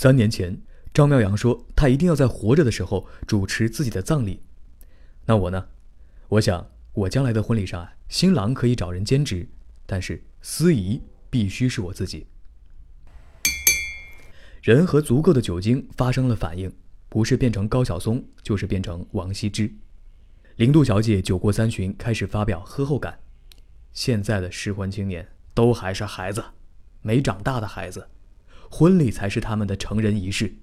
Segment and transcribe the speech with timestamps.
[0.00, 0.56] 三年前，
[0.94, 4.40] 张妙阳说他一定要在活着的时候主持自己的葬礼。
[5.26, 5.66] 那我呢？
[6.28, 9.48] 我想我将来的婚礼上啊，新郎可以找人兼职，
[9.86, 12.28] 但是司仪必须是我自己。
[14.62, 16.72] 人和足够的酒精发生了反应，
[17.08, 19.68] 不是变成高晓松，就是变成王羲之。
[20.54, 23.18] 零度小姐酒过三巡，开始发表喝后感。
[23.92, 26.44] 现在的适婚青年都还是孩子，
[27.02, 28.06] 没长大的孩子，
[28.70, 30.56] 婚礼才是他们的成人仪式。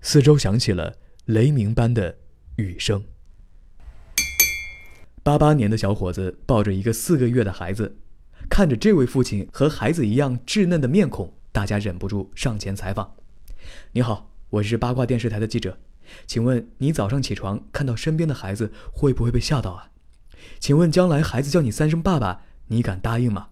[0.00, 0.96] 四周响起了
[1.26, 2.18] 雷鸣般的
[2.56, 3.04] 雨声。
[5.22, 7.98] 八八年的小伙子抱着一个四个月的孩子，
[8.50, 13.14] 看着这位父亲和孩子一样稚嫩的面孔，大家忍不住上前采访。
[13.92, 15.78] 你好，我是八卦电视台的记者，
[16.26, 19.90] 请问你早上起床看到身边的孩子会不会被吓到啊？
[20.58, 23.50] 请问将来孩子叫你三声爸爸，你敢答应吗？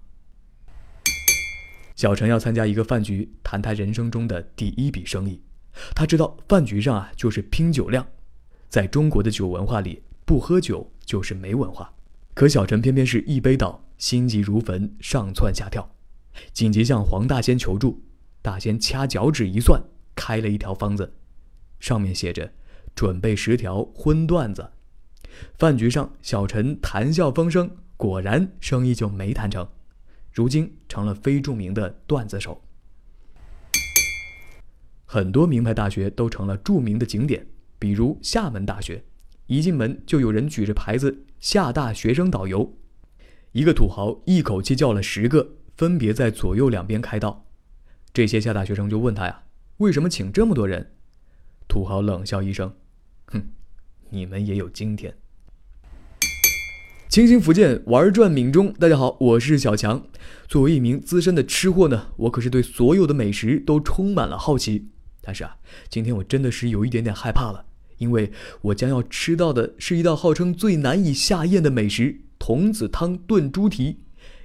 [2.00, 5.38] 小陈要参加一个饭局，谈他人生中的第一笔生意。
[5.94, 8.06] 他知道饭局上啊就是拼酒量，
[8.70, 11.92] 在中国的酒文化里，不喝酒就是没文化。
[12.32, 15.94] 可小陈偏偏是一杯倒，心急如焚，上蹿下跳，
[16.54, 18.02] 紧急向黄大仙求助。
[18.40, 19.78] 大仙掐脚趾一算。
[20.14, 21.12] 开了一条方子，
[21.80, 22.50] 上面写着
[22.96, 24.70] “准备十条荤段子”。
[25.58, 29.68] 饭局上，小陈谈笑风生，果然生意就没谈成，
[30.32, 32.62] 如今成了非著名的段子手。
[35.04, 37.46] 很多名牌大学都成了著名的景点，
[37.78, 39.04] 比如厦门大学，
[39.46, 42.76] 一进门就有人举着牌子“厦大学生导游”，
[43.52, 47.44] 一个土豪一口气叫了十个，分别在左右两边开道。
[48.12, 49.42] 这些厦大学生就问他呀。
[49.78, 50.92] 为什么请这么多人？
[51.66, 52.76] 土豪冷笑一声
[53.32, 53.48] ：“哼，
[54.10, 55.16] 你们也有今天。”
[57.10, 60.00] 清新福建玩转闽中，大家好，我是小强。
[60.46, 64.86] 作为一名资深的吃货呢，我可是对所有的美食都充满了好奇。
[65.20, 65.56] 但是啊，
[65.88, 67.64] 今天我真的是有一点点害怕了，
[67.98, 73.98] 因为我将要吃到的是一道号称最难以下咽的美食——童子汤炖猪蹄。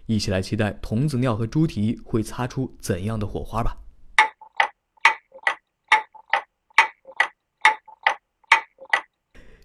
[0.08, 3.78] 一起来期待童子尿和猪蹄会擦出怎样的火花吧！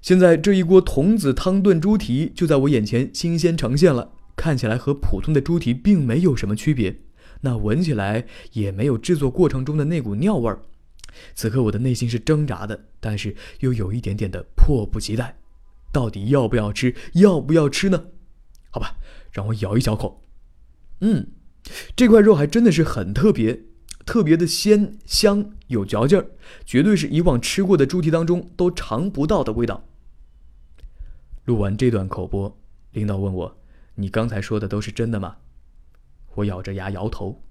[0.02, 6.96] 现在这一锅童子汤炖猪蹄就在我眼前新鲜呈现了，看起来和普通的猪蹄并没有什么区别，
[7.42, 10.62] 那闻起来也没有制作过程中的那股尿味儿。
[11.34, 15.36] 此刻我的内心是挣扎的，但是又有一点点的迫不及待，
[15.92, 16.94] 到底要不要吃？
[17.14, 18.04] 要不要吃呢？
[18.70, 18.96] 好吧，
[19.32, 20.22] 让我咬一小口。
[21.00, 21.26] 嗯，
[21.94, 23.64] 这块肉还真的是很特别，
[24.06, 26.30] 特别的鲜香有嚼劲儿，
[26.64, 29.88] 绝对是以往吃过的猪蹄当中都尝不到的味道。
[31.44, 32.58] 录完这段口播，
[32.92, 33.58] 领导问我
[33.96, 35.36] ：“你刚才说的都是真的吗？”
[36.36, 37.42] 我咬着牙摇头。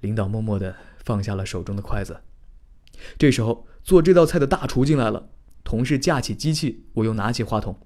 [0.00, 2.20] 领导默默地放下了手中的筷子。
[3.18, 5.28] 这时候，做这道菜的大厨进来了。
[5.64, 7.76] 同事架起机器，我又拿起话筒。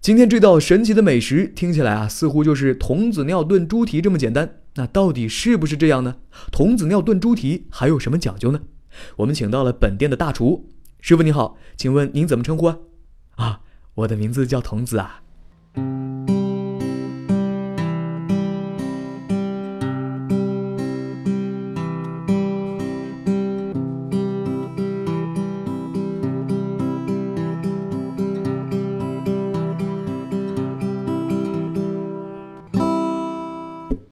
[0.00, 4.60] 今天这道神奇的美食听起来啊，似乎就是童子尿炖猪蹄这么简单。
[4.74, 6.16] 那到底是不是这样呢？
[6.50, 8.60] 童子尿炖猪蹄还有什么讲究呢？
[9.16, 10.68] 我们请到了本店的大厨
[11.00, 12.78] 师傅，你好，请问您怎么称呼啊？
[13.36, 13.60] 啊。
[13.94, 15.22] 我的名字叫童子啊。